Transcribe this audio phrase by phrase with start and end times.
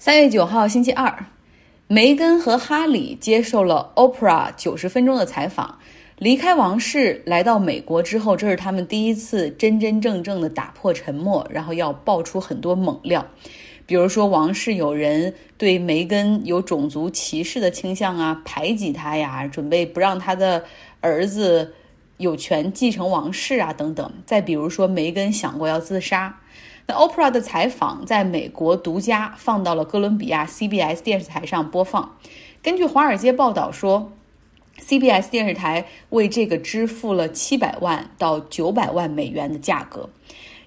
[0.00, 1.26] 三月九号，星期二，
[1.86, 5.78] 梅根和哈里接受了 Oprah 九十分钟的采访。
[6.16, 13.26] 离开王室来到美国之后，这是他们第一次真真正正的打破沉默，然后要爆出很多猛料，
[13.84, 20.64] 比如说王室有人对梅根有种族歧视的倾向啊，排挤他呀，准备不让他的
[21.02, 21.74] 儿子
[22.16, 24.10] 有权继承王室啊，等等。
[24.24, 26.39] 再比如说，梅根想过要自杀。
[26.90, 32.16] 那 Oprah 的采访在美国独家放到了哥伦比亚 CBS 电视台上播放。
[32.60, 34.10] 根据华尔街报道说。
[34.78, 40.08] CBS 电视台为这个支付了七百万到九百万美元的价格。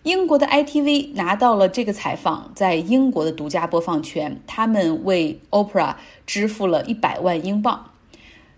[0.04, 5.96] 英国的 ITV 拿到了这个采访在英国的独家播放权，他们为 Oprah
[6.28, 7.90] 支付了一百万英镑。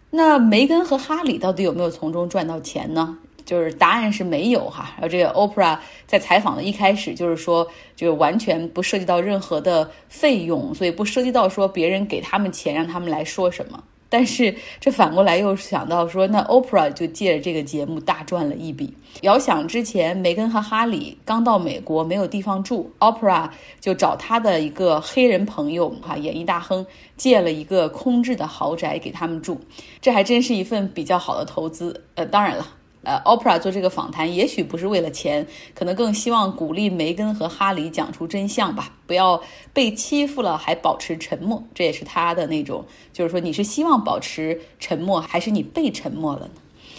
[0.09, 3.17] 那梅根和哈里到底有没有从中赚到钱呢？
[3.45, 4.91] 就是答案是没有哈。
[4.95, 13.83] 然后这个 Oprah 在采访的一开始就是说，就完全不涉及到任何的费用，所以不涉及到说别人给他们钱让他们来说什么。
[14.07, 18.93] 但是这反过来又想到说，那 Oprah 就借着这个节目大赚了一笔。
[19.21, 23.49] 遥想之前，梅根和哈里刚到美国没有地方住，Opera
[23.81, 26.85] 就找他的一个黑人朋友哈，演艺大亨
[27.17, 29.59] 借了一个空置的豪宅给他们住，
[29.99, 32.05] 这还真是一份比较好的投资。
[32.13, 32.67] 呃，当然了。
[33.05, 39.39] 呃，Opera 做这个访谈，也许不是为了钱，可能更希望鼓励梅根和哈里讲出真相吧，不要
[39.71, 41.63] 被欺负了还保持沉默。
[41.73, 46.53] 这也是他的那种，就是说你是希望保持沉默，还是你被沉默了呢？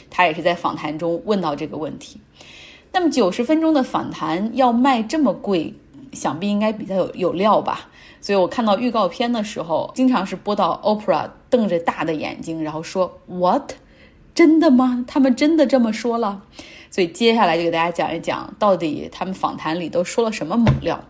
[0.09, 2.20] 他也是在访谈中问到这个问题。
[2.93, 5.75] 那么九十分钟的访谈要卖这么贵，
[6.13, 7.89] 想必应该比较有有料吧？
[8.20, 13.73] 所以我看到预告片的时候，经常是播到 Opera 瞪着大的眼睛，然后说 What？
[14.37, 15.03] 真的吗？
[15.09, 16.42] 他们真的这么说了，
[16.91, 21.03] 所以接下来就给大家讲一讲，到底他们访谈里都说了什么猛料。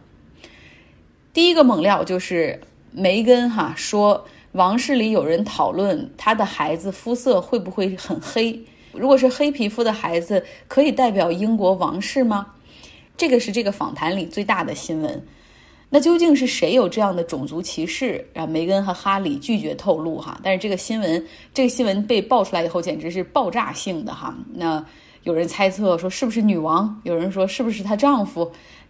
[1.34, 2.60] 第一个猛料就是
[2.92, 12.54] 梅根哈说，王室里有人讨论他的孩子肤色会不会很黑，如果是黑皮肤的孩子，可以代表英国王室吗？
[13.16, 15.26] 这个是这个访谈里最大的新闻。
[15.88, 18.26] 那究竟是谁有这样的种族歧视？
[18.34, 20.41] 啊，梅根和哈里拒绝透露哈。
[20.42, 21.24] 但是这个新闻，
[21.54, 24.34] 这个新闻被爆出来以后，简直是爆炸性的哈。
[24.52, 24.84] 那
[25.22, 27.00] 有人猜测说是不是女王？
[27.04, 28.41] 有人说是不是她丈夫？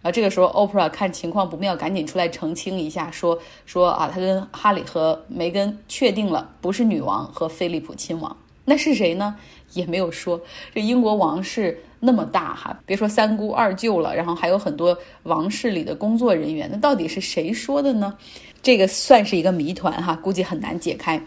[0.01, 8.35] 然后这个时候，Oprah 看情况不妙，赶紧出来澄清一下，说说啊，他跟哈里和梅根确定了，不是女王和菲利普亲王。
[8.63, 9.35] 那是谁呢？
[9.77, 10.41] 也没有说。
[10.73, 18.17] 这英国王室那么大哈，别说三姑二舅了，然后还有很多王室里的工作人员，那到底是谁说的呢？
[18.61, 21.21] 这个算是一个谜团哈，估计很难解开。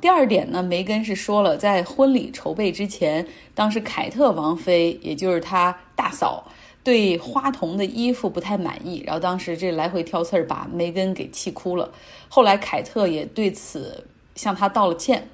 [0.00, 6.46] 第二点呢，梅根是说了，在婚礼筹备之前，当时凯特王妃，也就是她大嫂，
[6.82, 11.90] 对花童的衣服不太满意，然后当时这来回挑刺儿，把梅根给气哭了。
[12.28, 14.04] 后来凯特也对此
[14.34, 15.26] 向她道了歉。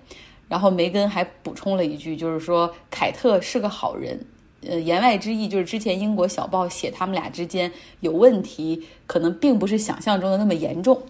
[0.51, 4.27] 然后梅根还补充了一句，就是说凯特是个好人，
[4.67, 11.01] 呃，言外之意就是之前英国小报写他们俩之间有问题，可能并不是想象中的那么严重。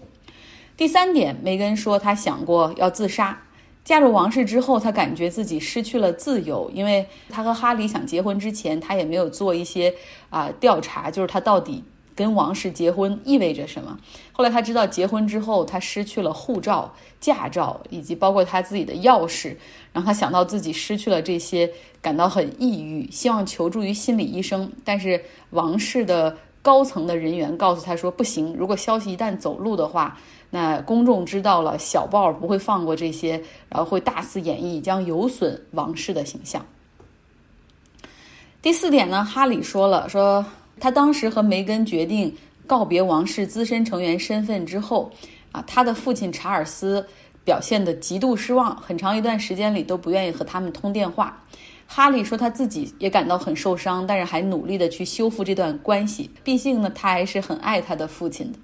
[0.77, 3.43] 第三点，梅根说她想过要自杀，
[3.83, 9.95] 嫁入王室之后，她感觉自己失去了自由，因为她和哈里想结婚之前，她也没有做一些
[10.29, 11.83] 啊调查，就是她到底。
[12.15, 13.99] 跟王室结婚意味着什么？
[14.33, 19.57] 后来他知道结婚之后，他失去了护照、驾照，以及包括他自己的钥匙。
[19.93, 24.71] 然后他想到自己失去了这些，感到很抑郁，希望求助于心理医生。
[24.85, 30.19] 但是王室的高层的人员告诉他说：“不行，如果消息一旦走路的话，
[30.51, 33.33] 那公众知道了，小报不会放过这些，
[33.69, 36.65] 然后会大肆演绎，将有损王室的形象。”
[38.63, 40.45] 第四点呢，哈里说了说。
[40.81, 42.35] 他当时和梅根决定
[42.67, 45.13] 告别王室资深成员身份之后，
[45.53, 47.07] 啊，他的父亲查尔斯
[47.45, 51.45] 表现得极度失望，很长一段时间里都不愿意和他们通电话。
[51.87, 58.59] 哈利说他自己也感到很受伤，但是还努力的去修复这段关系，毕竟呢，他还是很爱他的父亲的。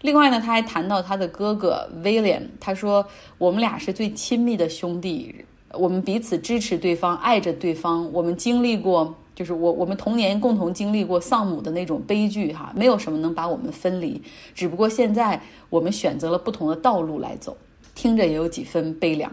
[0.00, 3.04] 另外呢，他还谈到他的哥哥威廉，他说
[3.36, 5.34] 我们俩是最亲密的兄弟，
[5.72, 9.12] 我们彼此支持对方，爱着对方，我们经历过。
[9.38, 14.20] 就是我，我们童年共同经历过丧母的那种悲剧，哈，没有什么能把我们分离，
[14.52, 15.40] 只不过现在
[15.70, 17.56] 我们选择了不同的道路来走，
[17.94, 19.30] 听着也有几分悲凉。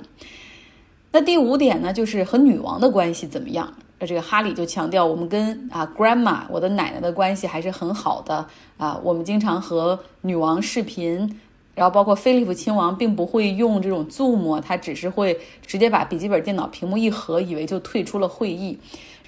[1.11, 3.73] 那第五点呢，就是和女王的关系怎么样？
[3.97, 8.45] 那这个哈里就强调，我们跟啊 grandma 我的奶奶的关系还是很好的
[8.77, 11.39] 啊，我们经常和女王视频，
[11.73, 18.77] 然后包括菲利普亲王并不会用这种 Zoom，他只是会直接把笔记本电脑屏幕一合，以为就退出了会议。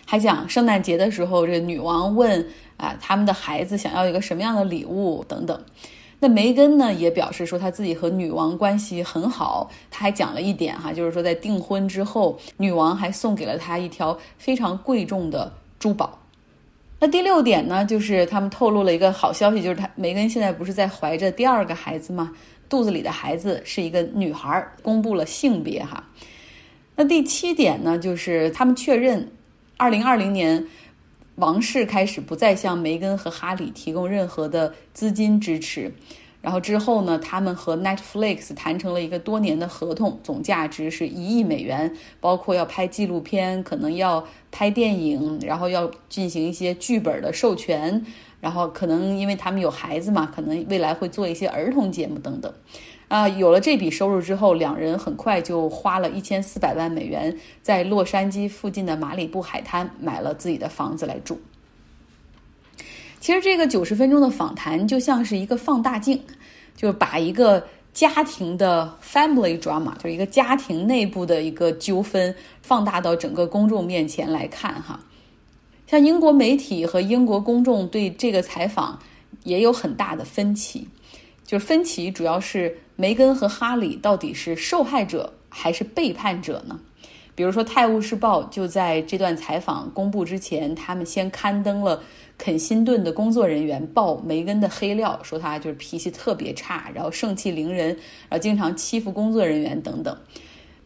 [0.10, 5.62] 还讲圣诞节的时候，这女王问啊，他们的孩子想要一个什么样的礼物等等。
[6.18, 9.70] 那梅根呢也表示说，她自己和女王关系很好。
[9.92, 16.18] 她还讲了一点哈，就是说在订婚之后，女王还送给了她一条非常贵重的珠宝。
[17.00, 22.32] 那第六点呢，就是他们透露了一个好消息，就是他梅根现在不是在怀着第二个孩子吗？
[22.70, 26.04] 肚子里的孩子是一个女孩，公布了性别哈。
[26.96, 29.32] 那第七点呢，就是他们确认，
[29.78, 30.66] 二零二零年。
[31.36, 35.94] 王室开始不再向梅根和哈里提供任何的资金支持，
[36.42, 48.04] 然后之后呢，他们和 Netflix 谈成了一个多年的合同，总价值是一亿美元，包括要拍纪录片，可能要拍电影，然后要进行一些剧本的授权，
[48.42, 52.52] 然后可能因为他们有孩子嘛，可能未来会做一些儿童节目等等。
[53.08, 61.40] 啊，有了这笔收入之后，两人很快就花了一千四百万美元，在洛杉矶附近的马里布海滩买了自己的房子来住。
[63.22, 66.22] 其实这个九十分钟的访谈就像是一个放大镜，
[66.76, 75.00] 就是把一个家庭的 family drama，就是一个家庭内部的一个纠纷，放大到整个公众面前来看哈。
[75.88, 79.00] 像英国媒体和英国公众对这个采访
[79.44, 80.86] 也有很大的分歧。
[81.48, 86.80] 就是分歧主要是梅根和哈里到底是受害者还是背叛者呢？
[87.34, 92.04] 比如说《泰晤士报》就在这段采访公布之前，他们先刊登了
[92.38, 97.90] 肯辛顿的工作人员爆梅根的黑料，说他就是脾气特别差，然后盛气凌人，
[98.28, 100.18] 然后经常欺负工作人员等等。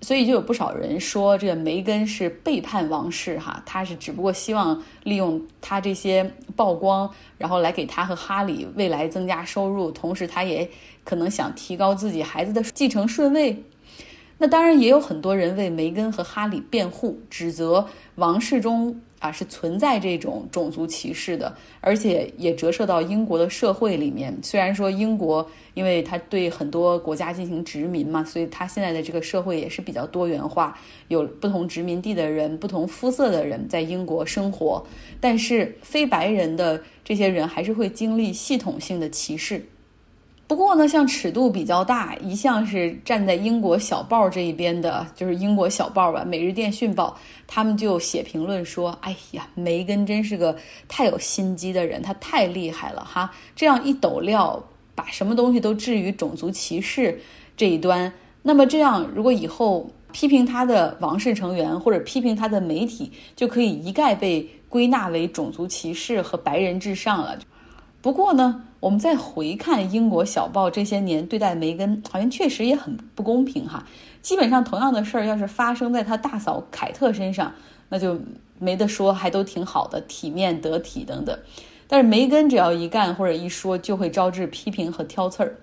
[0.02, 10.68] 所以就有不少人说，这个梅根是背叛王室哈，他是只不过希望利用他这些曝光，然后来给他和哈里未来增加收入，同时他也
[11.04, 13.64] 可能想提高自己孩子的继承顺位。
[14.42, 19.00] 那当然也有很多人为梅根和哈里辩护，指责王室中。
[19.22, 24.36] 啊，是存在这种种族歧视的，而且也折射到英国的社会里面。
[24.42, 30.76] 虽然说英国，因为它对很多国家进行殖民嘛，所以它现在的这个社会也是比较多元化，
[31.10, 34.84] 有不同殖民地的人、不同肤色的人在英国生活。
[35.20, 39.64] 但是非白人的这些人还是会经历系统性的歧视。
[40.52, 47.18] 不过呢，像尺度比较大，一向是站在英国小报这一边的，就是英国小报吧，《每日电讯报》，
[47.48, 50.54] 他们就写评论说：“哎呀，梅根真是个
[50.90, 53.32] 太有心机的人，他太厉害了哈！
[53.56, 54.62] 这样一抖料，
[54.94, 57.18] 把什么东西都置于种族歧视
[57.56, 58.12] 这一端。
[58.42, 67.40] 那么这样，如果以后批评他的王室成员或者批评他的媒体，就可以一概被归纳为种族歧视和白人至上了。”
[68.04, 73.86] 不过呢，我们再回看英国小报这些年对待梅根，好像确实也很不公平哈。
[74.22, 77.54] 基本上同样的事儿，要是发生在他大嫂凯特身上，
[77.88, 78.20] 那就
[78.60, 81.40] 没得说，还都挺好的，体面得体等等。
[81.88, 85.56] 但是梅根只要一干或者一说，就会招致批评和挑刺儿。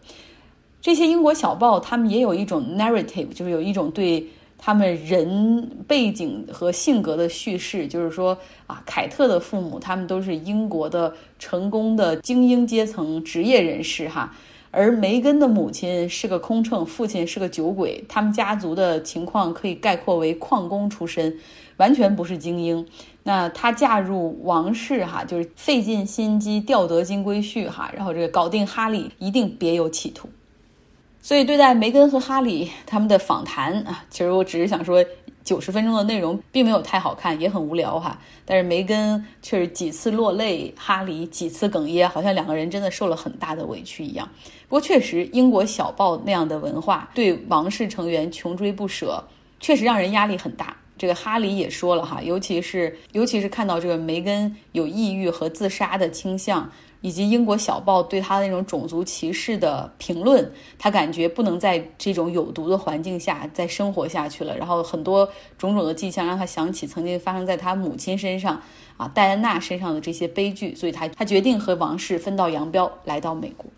[0.80, 4.26] 这些英国小报他们也有一种 narrative，就是有一种对。
[4.58, 14.34] 他们人背景和性格的叙事，就是说啊，凯特的父母他们都是英国的成功的精英阶层职业人士哈，
[14.72, 21.38] 而梅根的母亲是个空乘，父亲是个酒鬼，他们家族的情况可以概括为矿工出身，
[21.76, 22.84] 完全不是精英。
[23.22, 30.28] 那她嫁入王室哈，就是费尽心机钓得金龟婿哈，然后这个搞定哈利一定别有企图。
[31.20, 35.04] 所以，对待梅根和哈里他们的访谈啊，其实我只是想说，
[35.44, 38.18] 九十分钟的内容并没有太好看，也很无聊哈。
[38.46, 44.26] 但是梅根却是几次落泪，哈里几次哽咽，好像两个人真的受了很大的委屈一样。
[44.68, 49.22] 不过，确实英国小报那样的文化对王室成员穷追不舍，
[49.60, 50.74] 确实让人压力很大。
[50.96, 56.68] 这个哈里也说了哈，尤其是尤其是看到这个梅根有抑郁和自杀的倾向。
[57.00, 64.56] 以及英国小报对他的那种种族歧视的评论，他感觉不能在这种有毒的环境下再生活下去了。
[64.56, 68.60] 然后很多种种的迹象让他想起曾经发生在他母亲身上
[68.96, 73.70] 啊，戴安娜身上的这些悲剧，所以他他决定和王室分道扬镳，来到美国。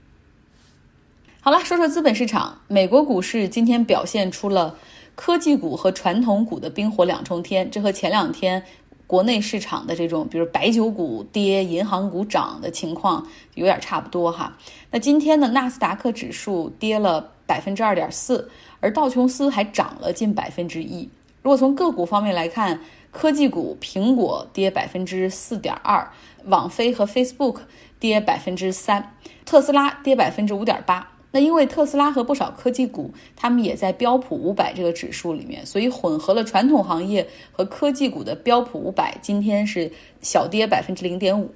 [1.42, 4.74] 好了，说说资本市场，美国股市今天表现出了
[5.14, 8.62] 科技股和传统股的冰火两重天，这和前两天。
[9.10, 14.56] 国内市场的这种，比如白酒股跌、银行股涨的情况，有点差不多哈。
[14.92, 18.48] 那今天的纳斯达克指数跌了百分之二点四，
[18.78, 21.10] 而道琼斯还涨了近百分之一。
[21.42, 26.08] 如果从个股方面来看，科技股苹果跌百分之四点二，
[26.44, 27.62] 网飞和 Facebook
[27.98, 31.08] 跌百分之三，特斯拉跌百分之五点八。
[31.32, 39.90] 那因为特斯拉和不少科技股，他们也在标普五百这个指数里面，所以混合了传统行业和科技股的标普五百今天是
[40.22, 41.52] 小跌百分之零点五。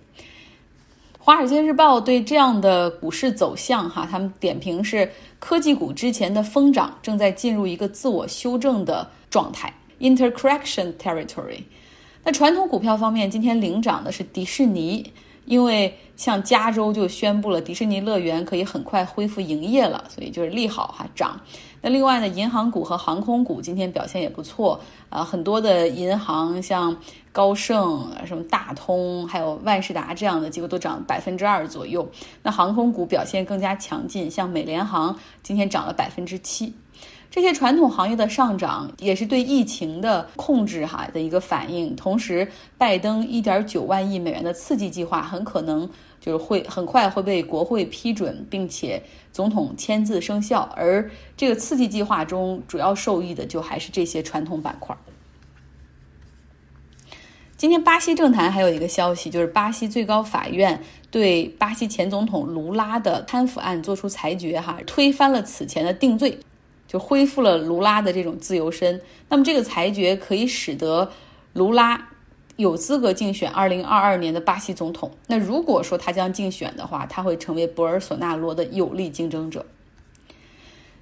[1.19, 11.63] 华尔街日报对这样的股市走向，哈，他们点评是科技股之前的疯涨正在进入一个自我修正的状态 （intercorrection territory）。
[12.23, 15.13] 那传统股票方面，今天领涨的是迪士尼，
[15.45, 21.41] 因为像加州就宣布了迪士尼乐园可以很快恢复营业了，所以就是利好哈涨。
[21.81, 26.97] 那另外呢，银行股和航空股今天表现也不错啊，很多的银行像
[27.31, 32.09] 高盛、什么大通，还有万事达这样的，几乎都涨百分之二左右。
[32.43, 36.73] 那航空股表现更加强劲，像美联航今天涨了百分之七。
[37.35, 41.97] 这些传统行业的上涨也是对疫情的控制哈的一个反应。
[41.97, 42.47] 同时，
[42.79, 45.91] 拜登一点九万亿美元的刺激计划很可能。
[46.21, 50.63] 就是会很快会被国会批准，并且总统签字生效。
[50.77, 54.97] 而这个刺激计划中主要受益的就还是这些传统板块。
[57.57, 66.39] 今天巴西政坛还有一个消息，就是巴西最高法院对巴西前总统卢拉的贪腐案作出裁决，哈，推翻了此前的定罪，
[66.87, 69.01] 就恢复了卢拉的这种自由身。
[69.29, 71.11] 那么这个裁决可以使得
[71.53, 72.09] 卢拉。
[72.57, 75.11] 有资格竞选二零二二年的巴西总统。
[75.27, 79.67] 那如果说他将竞选的话，他会成为博尔索纳罗的有力竞争者。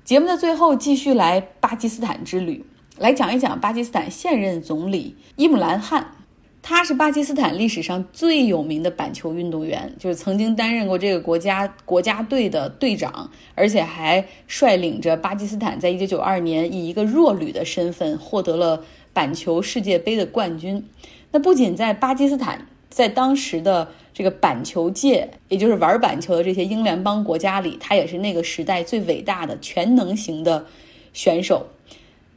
[0.02, 2.64] 节目的最后，继续来巴基斯坦之旅，
[2.96, 6.21] 来讲一讲巴基斯坦现任总理伊姆兰汗。
[6.62, 20.88] 他是巴基斯坦历史上最有名的板球运动员，就是曾经担任过这个国家国家队的队长，而且还率领着巴基斯坦在一九九二年以一个弱旅的身份获得了板球世界杯的冠军。
[21.32, 30.64] 那不仅在巴基斯坦，在当时的这个板球界，也就是玩板球的这些英联邦国家里，他也是那个时代最伟大的全能型的
[31.12, 31.66] 选手。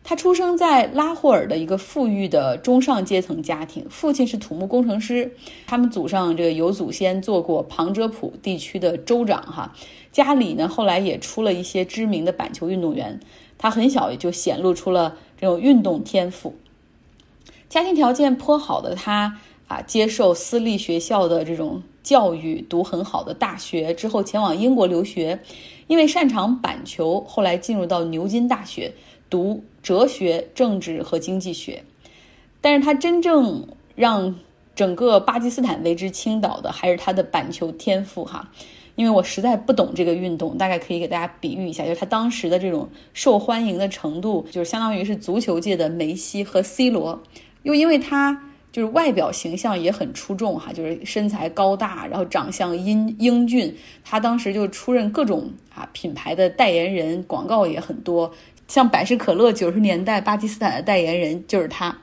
[0.08, 5.32] 他出生在拉霍尔的一个富裕的中上阶层家庭，父亲是土木工程师，
[5.66, 9.74] 他们祖上这个有祖先做过旁遮普地区的州长哈。
[10.12, 13.20] 家里呢后来也出了一些知名的板球运动员，
[13.58, 16.54] 他很小也就显露出了这种运动天赋。
[17.68, 25.40] 家庭条件颇好的他啊，接受私立学校的这种教育，读很好的大学之后，前往英国留学。
[25.88, 28.92] 因为擅长板球，后来进入到牛津大学
[29.36, 31.84] 读哲学、政治和经济学。
[32.62, 34.34] 但是他真正让
[34.74, 38.50] 整个巴基斯坦为之倾倒的，还是他的板球天赋哈。
[38.96, 47.22] 因为我实在不懂这个运动，大概可以给大家比喻一下，就是他当时的这种受欢迎的程度，就是相当于是足球界的梅西和 C 罗。
[47.64, 58.32] 又因为他就是外表形象也很出众哈，就是身材高大，然后长相英英俊，他当时就出任各种啊品牌的代言人，广告也很多，
[58.68, 61.98] 像百事可乐九十年代巴基斯坦的代言人就是他。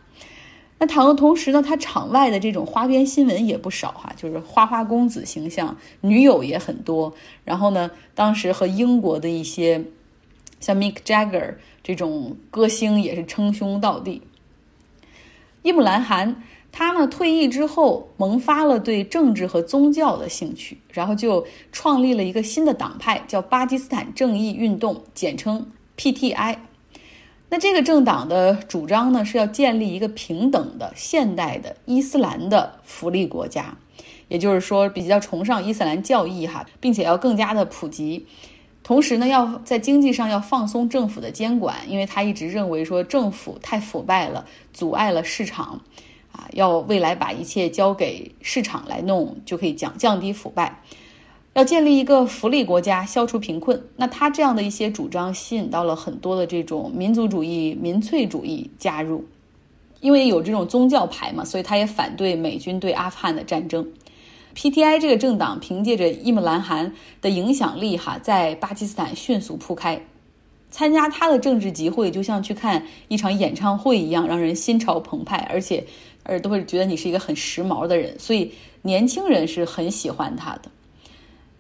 [0.79, 7.15] 那倘若同时呢，他场外的这种花边新闻也不少哈，就是花花公子形象，女友也很多。
[7.45, 9.85] 然后呢，当时和英国的一些
[10.59, 11.55] 像 Mick Jagger
[11.85, 14.23] 这种歌星也是称兄道弟。
[15.63, 16.43] 伊姆兰汗，
[16.73, 25.65] 他呢退役之后萌发了对政治和宗教的兴趣，然后就创立了一个新的党派，叫巴基斯坦正义运动，简称
[25.97, 26.57] PTI。
[27.49, 33.77] 那这个政党的主张呢，是要建立一个平等的现代的伊斯兰的福利国家，
[34.29, 38.27] 也就是说比较崇尚伊斯兰教义哈，并且要更加的普及。
[38.83, 45.83] 同时呢，要在经济上要放松政府的监管，因为他一直认为说政府太腐败了，阻碍了市场，
[46.33, 50.83] 啊，要未来把一切交给市场来弄，就可以降降低腐败。
[51.55, 53.83] 要建立一个福利国家，消除贫困。
[53.97, 59.23] 那他这样的一些主张，吸引到了很多的这种民族主义、民粹主义加入，
[60.01, 63.87] 因为有这种宗教牌嘛，所以他也反对美军对阿富汗的战争。
[64.55, 70.01] PTI 这个政党凭借着伊姆兰汗的影响力，哈，在巴基斯坦迅速铺开。
[70.71, 75.85] 参加他的政治集会，就像去看一场演唱会一样，让人心潮澎湃，而且，
[76.23, 80.63] 而都会觉得你是一个很时髦的人，所以年轻人是很喜欢他的。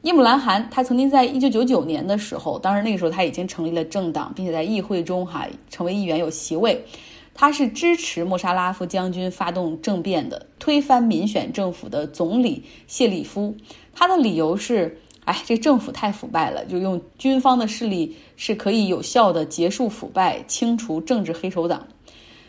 [0.03, 6.85] 伊姆兰汗他曾经在一九九九年的时候，当然那个时候他已经成立了政党，并且在议会中哈成为议员有席位。
[7.35, 13.55] 他是支持莫沙拉夫将军发动政变的，推翻民选政府的总理谢里夫。
[13.95, 21.87] 他的理由是：哎，这政府太腐败了，就用军方的势力是可以有效的结束腐败、清除政治黑手党。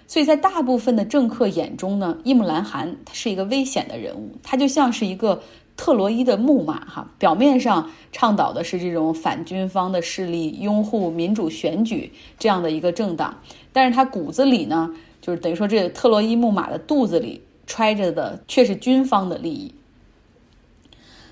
[0.08, 5.40] 所以在大部分的政客眼中呢，伊姆兰汗他是一个危险的人物，他就像是一个。
[5.76, 13.40] 特洛伊的木马，哈，表面上倡导的是这种反军方的势力，拥护民主选举这样的一个政党，
[13.72, 19.74] 但是他骨子里呢，就是等于说这特洛伊木马的肚子里揣着的却是军方的利益。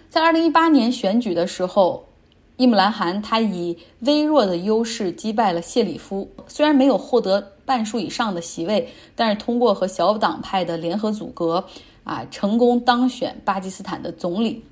[0.10, 2.06] 在二零一八年选举的时候，
[2.58, 11.66] 伊姆兰汗他以微弱的优势击败了谢里夫，虽然没有获得半数以上的席位，但是通过和小党派的联合阻隔，
[12.04, 14.66] 啊，成功当选巴基斯坦的总理。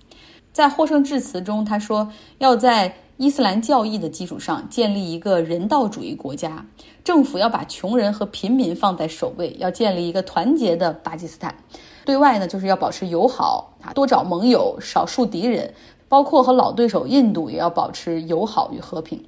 [0.51, 6.65] 在获胜致辞中，他说要在伊斯兰教义的基础上建立一个人道主义国家，
[7.03, 11.55] 政府要把穷人和平民放在首位，要建立一个团结的巴基斯坦。
[12.03, 15.73] 对外呢，就是要保持友好啊，多找盟友，少树敌人，
[16.07, 19.23] 包括和老对手印度也要保持友好与和平。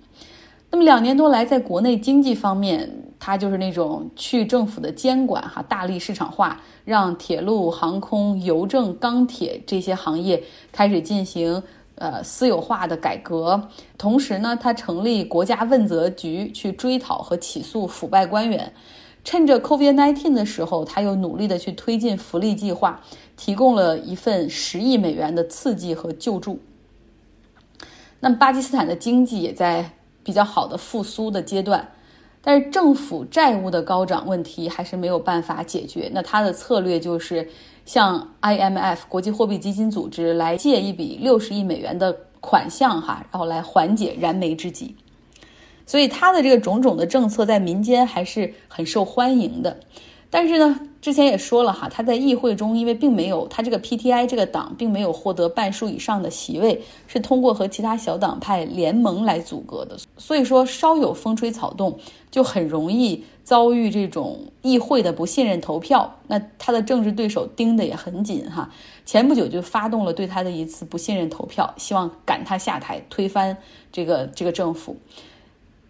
[0.73, 11.61] 那么两年多来，在国内经济方面，他就是那种去政府的监管，哈，大力市场化，让铁路、航空、邮政、钢铁这些行业开始进行
[11.95, 13.61] 呃私有化的改革。
[13.97, 18.71] 同时呢，他成立国家问责局，去追讨和起诉腐败官员。
[19.25, 23.01] 趁着 COVID-19 的时候，他又努力的去推进福利计划，
[23.35, 26.57] 提供了一份十亿美元的刺激和救助。
[28.21, 29.91] 那么，巴基斯坦的经济也在。
[30.23, 31.87] 比较好的复苏的阶段，
[32.41, 36.09] 但是政府债务的高涨问题还是没有办法解决。
[36.13, 37.47] 那他的策略就是
[37.85, 44.95] 向 IMF 国际货币基金组织来借一笔六十亿美元的款项，哈，然后来缓解燃眉之急。
[45.85, 49.77] 所以他的这个种种的政策在民间还是很受欢迎的。
[50.33, 59.97] 但是呢，之前也说了哈，他在议会中因为并没有他这个 PTI 这个党并没有获得半数以上的席位，是通过和其他小党派联盟来阻隔的。
[60.17, 61.99] 所以说，稍有风吹草动，
[62.31, 66.15] 就很容易遭遇这种议会的不信任投票。
[66.27, 68.71] 那他的政治对手盯得也很紧哈，
[69.05, 73.57] 前不久就发动了对他的一次不信任投票，希望赶他下台，推翻
[73.91, 74.95] 这个这个政府。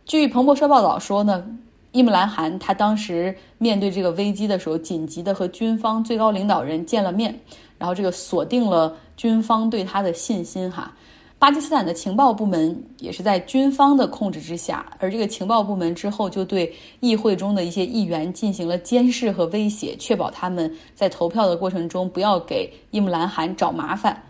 [0.03, 1.59] 据彭博社报道说呢。
[1.91, 7.37] 伊姆兰汗他当时面对这个危机的时候，紧急的和军方最高领导人见了面，
[7.77, 10.93] 然后这个锁定了军方对他的信心哈。
[11.37, 24.21] 巴基斯坦的情报部门也是在军方的控制之下，而这个情报部门之后就对议会中的一些议员进行了监视和威胁，确保他们在投票的过程中不要给伊姆兰汗找麻烦。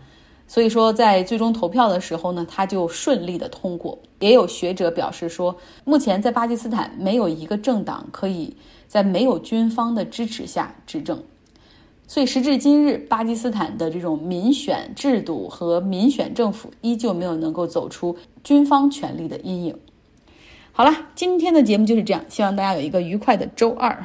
[0.52, 3.98] 所以说，在最终投票的时候呢，他就顺利的通过。
[4.20, 8.54] 也有学者表示说，目前在巴基斯坦没有一个政党可以
[8.86, 11.22] 在没有军方的支持下执政。
[12.06, 19.78] 所以时至今日，巴基斯坦的这种民选制度和民选政府依旧没有能够走出军方权力的阴影。
[20.72, 24.04] 好了，今天的节目就是这样，希望大家有一个愉快的周二。